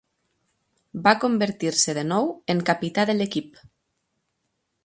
Va 1.07 1.13
convertir-se 1.25 1.95
de 1.99 2.05
nou 2.13 2.31
en 2.55 2.65
capità 2.73 3.07
de 3.11 3.19
l'equip. 3.21 3.65